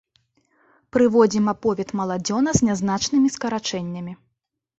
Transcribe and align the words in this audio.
Прыводзім 0.95 1.45
аповед 1.53 1.89
маладзёна 1.99 2.49
з 2.61 2.71
нязначнымі 2.71 3.29
скарачэннямі. 3.37 4.13